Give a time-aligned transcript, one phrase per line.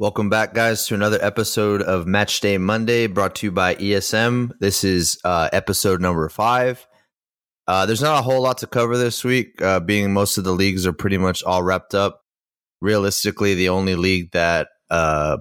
[0.00, 4.52] Welcome back, guys, to another episode of Match Day Monday brought to you by ESM.
[4.58, 6.86] This is uh, episode number five.
[7.68, 10.54] Uh, there's not a whole lot to cover this week, uh, being most of the
[10.54, 12.22] leagues are pretty much all wrapped up.
[12.80, 15.36] Realistically, the only league that uh,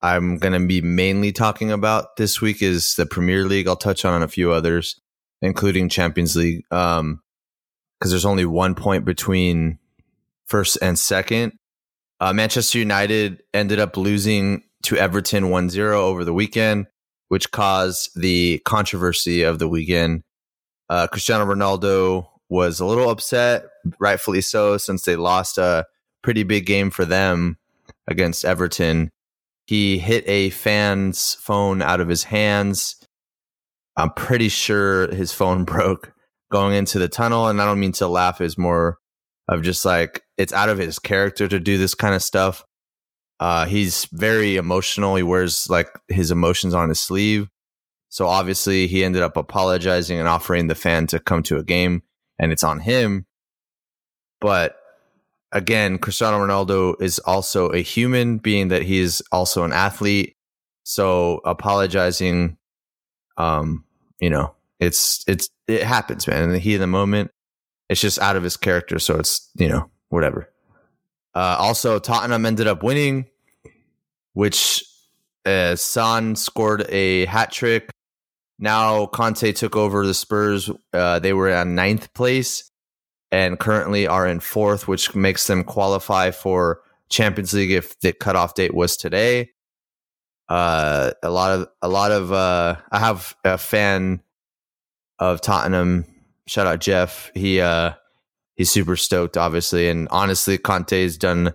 [0.00, 3.68] I'm going to be mainly talking about this week is the Premier League.
[3.68, 4.98] I'll touch on a few others,
[5.42, 7.20] including Champions League, because um,
[8.00, 9.78] there's only one point between
[10.46, 11.58] first and second.
[12.20, 16.86] Uh, Manchester United ended up losing to Everton 1 0 over the weekend,
[17.28, 20.22] which caused the controversy of the weekend.
[20.88, 23.64] Uh, Cristiano Ronaldo was a little upset,
[23.98, 25.86] rightfully so, since they lost a
[26.22, 27.58] pretty big game for them
[28.06, 29.10] against Everton.
[29.66, 32.96] He hit a fan's phone out of his hands.
[33.96, 36.12] I'm pretty sure his phone broke
[36.50, 37.48] going into the tunnel.
[37.48, 38.98] And I don't mean to laugh, it's more
[39.48, 42.64] of just like it's out of his character to do this kind of stuff.
[43.40, 45.16] Uh, he's very emotional.
[45.16, 47.48] He wears like his emotions on his sleeve.
[48.08, 52.02] So obviously he ended up apologizing and offering the fan to come to a game
[52.38, 53.26] and it's on him.
[54.40, 54.76] But
[55.50, 60.36] again, Cristiano Ronaldo is also a human being that he is also an athlete.
[60.84, 62.56] So apologizing,
[63.36, 63.84] um,
[64.20, 66.50] you know, it's, it's, it happens, man.
[66.50, 67.30] And he in the moment,
[67.88, 68.98] it's just out of his character.
[68.98, 70.50] So it's, you know, whatever.
[71.34, 73.26] Uh, also, Tottenham ended up winning,
[74.32, 74.84] which
[75.44, 77.90] uh, Son scored a hat trick.
[78.58, 80.70] Now Conte took over the Spurs.
[80.92, 82.70] Uh, they were at ninth place
[83.32, 88.54] and currently are in fourth, which makes them qualify for Champions League if the cutoff
[88.54, 89.50] date was today.
[90.48, 94.20] Uh, a lot of a lot of uh, I have a fan
[95.18, 96.04] of Tottenham.
[96.46, 97.30] Shout out Jeff.
[97.34, 97.92] He uh,
[98.54, 99.88] he's super stoked, obviously.
[99.88, 101.54] And honestly, Conte's done,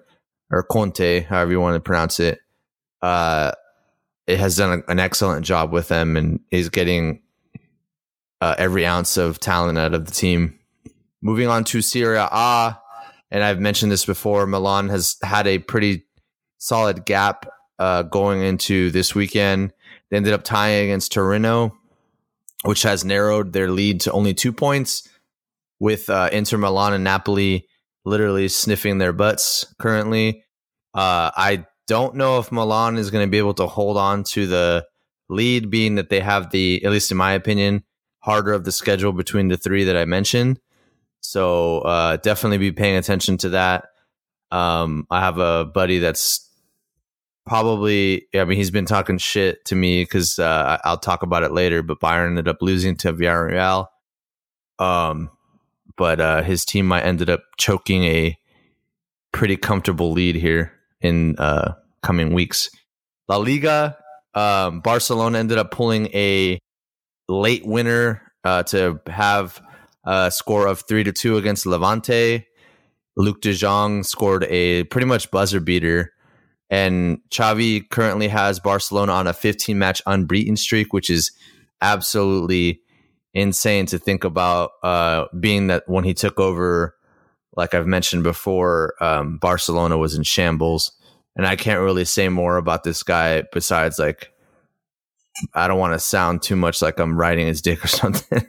[0.51, 2.39] or Conte, however you want to pronounce it,
[3.01, 3.51] uh,
[4.27, 7.21] it has done a, an excellent job with them, and he's getting
[8.41, 10.59] uh, every ounce of talent out of the team.
[11.21, 12.77] Moving on to Serie A,
[13.31, 16.05] and I've mentioned this before, Milan has had a pretty
[16.57, 17.45] solid gap
[17.77, 19.73] uh, going into this weekend.
[20.09, 21.77] They ended up tying against Torino,
[22.63, 25.07] which has narrowed their lead to only two points
[25.79, 27.67] with uh, Inter Milan and Napoli
[28.05, 30.43] literally sniffing their butts currently.
[30.93, 34.47] Uh, I don't know if Milan is going to be able to hold on to
[34.47, 34.85] the
[35.29, 37.83] lead, being that they have the, at least in my opinion,
[38.19, 40.59] harder of the schedule between the three that I mentioned.
[41.21, 43.85] So uh, definitely be paying attention to that.
[44.51, 46.48] Um, I have a buddy that's
[47.45, 51.51] probably, I mean, he's been talking shit to me because uh, I'll talk about it
[51.51, 53.87] later, but Bayern ended up losing to Villarreal.
[54.77, 55.29] Um,
[55.97, 58.37] but uh, his team might ended up choking a
[59.31, 62.69] pretty comfortable lead here in uh, coming weeks.
[63.27, 63.97] La Liga,
[64.33, 66.59] um, Barcelona ended up pulling a
[67.27, 69.61] late winner uh, to have
[70.05, 72.45] a score of three to two against Levante.
[73.17, 76.13] Luuk de Jong scored a pretty much buzzer beater.
[76.69, 81.31] And Xavi currently has Barcelona on a 15 match unbeaten streak, which is
[81.81, 82.81] absolutely
[83.33, 86.95] insane to think about uh, being that when he took over
[87.55, 90.91] like i've mentioned before um, barcelona was in shambles.
[91.35, 94.31] And i can't really say more about this guy besides like
[95.53, 98.45] i don't want to sound too much like i'm riding his dick or something.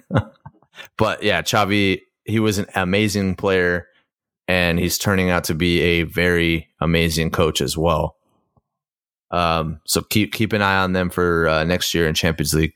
[0.96, 3.86] But yeah Xavi, he was an amazing player
[4.48, 8.16] and he's turning out to be a very amazing coach as well
[9.30, 12.74] um, so keep keep an eye on them for uh, next year in champions league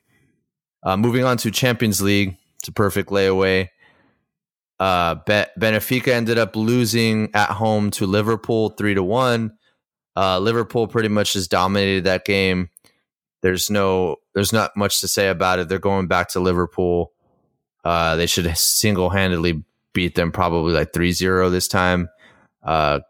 [0.85, 3.69] uh, moving on to Champions League, it's a perfect layaway.
[4.79, 9.53] Uh, Be- Benfica ended up losing at home to Liverpool three to one.
[10.17, 12.69] Uh, Liverpool pretty much just dominated that game.
[13.43, 15.69] There's no, there's not much to say about it.
[15.69, 17.13] They're going back to Liverpool.
[17.85, 22.09] Uh, they should single handedly beat them probably like 3-0 this time.
[22.63, 23.01] Uh,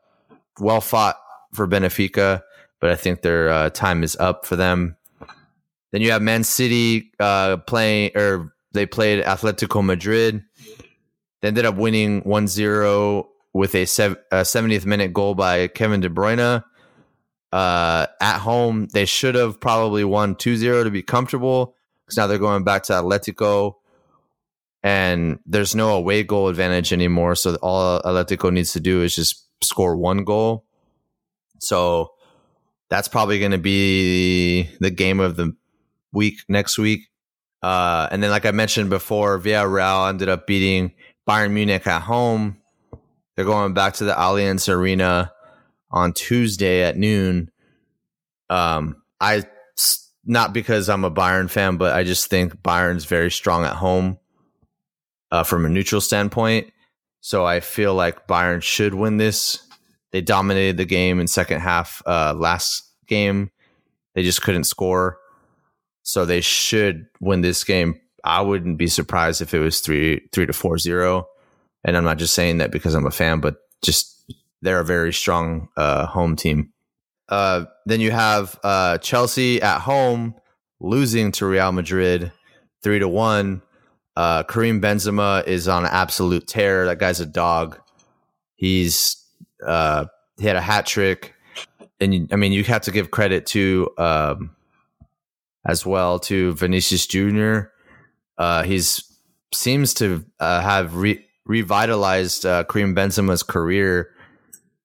[0.58, 1.16] well fought
[1.52, 2.42] for Benfica,
[2.80, 4.96] but I think their uh, time is up for them.
[5.92, 10.44] Then you have Man City uh, playing, or they played Atletico Madrid.
[11.40, 16.00] They ended up winning 1 0 with a, sev- a 70th minute goal by Kevin
[16.00, 16.64] De Bruyne.
[17.52, 22.26] Uh, at home, they should have probably won 2 0 to be comfortable because now
[22.26, 23.76] they're going back to Atletico
[24.82, 27.34] and there's no away goal advantage anymore.
[27.34, 30.64] So all Atletico needs to do is just score one goal.
[31.60, 32.12] So
[32.90, 35.56] that's probably going to be the game of the
[36.12, 37.08] week next week.
[37.62, 40.92] Uh, and then, like I mentioned before, Villarreal ended up beating
[41.26, 42.58] Bayern Munich at home.
[43.34, 45.32] They're going back to the Allianz Arena
[45.90, 47.50] on Tuesday at noon.
[48.50, 49.44] Um, I
[50.26, 54.18] not because I'm a Bayern fan, but I just think Bayern's very strong at home
[55.30, 56.72] uh, from a neutral standpoint.
[57.24, 59.66] So I feel like Bayern should win this.
[60.12, 63.50] They dominated the game in second half uh, last game.
[64.14, 65.16] They just couldn't score.
[66.02, 67.98] So they should win this game.
[68.24, 71.26] I wouldn't be surprised if it was three three to four zero.
[71.82, 74.30] And I'm not just saying that because I'm a fan, but just
[74.60, 76.74] they're a very strong uh, home team.
[77.30, 80.34] Uh, then you have uh, Chelsea at home
[80.78, 82.32] losing to Real Madrid
[82.82, 83.62] three to one.
[84.16, 86.86] Uh, Karim Benzema is on absolute tear.
[86.86, 87.80] That guy's a dog.
[88.56, 89.16] He's
[89.66, 90.06] uh,
[90.38, 91.34] he had a hat trick,
[92.00, 94.54] and I mean you have to give credit to um,
[95.66, 97.72] as well to Vinicius Junior.
[98.38, 99.02] Uh, he's
[99.52, 104.10] seems to uh, have re- revitalized uh, Karim Benzema's career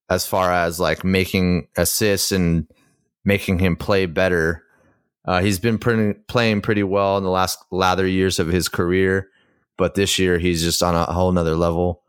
[0.09, 2.67] as far as like making assists and
[3.23, 4.63] making him play better.
[5.25, 9.29] Uh, he's been pretty, playing pretty well in the last lather years of his career,
[9.77, 12.03] but this year he's just on a whole nother level.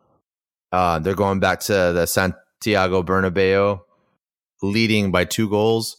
[0.72, 3.80] Uh, they're going back to the Santiago Bernabeu,
[4.62, 5.96] leading by two goals.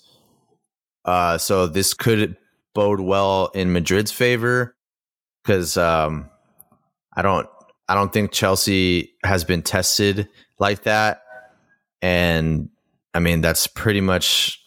[1.03, 2.37] Uh, so this could
[2.73, 4.75] bode well in Madrid's favor
[5.43, 6.29] because um,
[7.15, 7.47] I don't
[7.87, 10.29] I don't think Chelsea has been tested
[10.59, 11.23] like that
[12.01, 12.69] and
[13.13, 14.60] I mean that's pretty much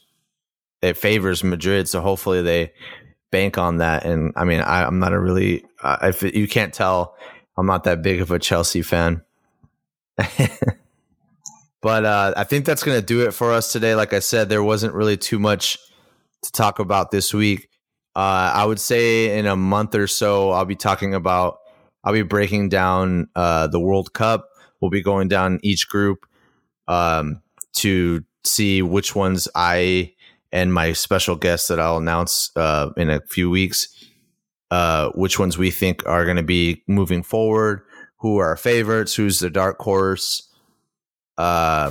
[0.85, 1.89] it favors Madrid.
[1.89, 2.73] So hopefully they
[3.31, 4.05] bank on that.
[4.05, 7.17] And I mean, I, am not a really uh, if you can't tell,
[7.57, 9.23] I'm not that big of a Chelsea fan.
[11.83, 13.95] but uh, I think that's going to do it for us today.
[13.95, 15.79] Like I said, there wasn't really too much
[16.43, 17.69] to talk about this week.
[18.17, 21.59] Uh, I would say in a month or so, I'll be talking about,
[22.03, 24.49] I'll be breaking down uh, the World Cup.
[24.81, 26.27] We'll be going down each group
[26.89, 27.43] um,
[27.75, 30.14] to see which ones I
[30.55, 33.89] and my special guest that I'll announce uh, in a few weeks,
[34.71, 37.83] uh, which ones we think are going to be moving forward,
[38.21, 40.49] who are our favorites, who's the dark horse.
[41.37, 41.91] Uh,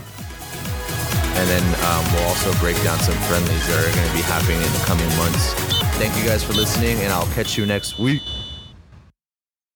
[1.35, 4.61] and then um, we'll also break down some friendlies that are going to be happening
[4.61, 5.53] in the coming months.
[5.97, 8.21] Thank you guys for listening, and I'll catch you next week.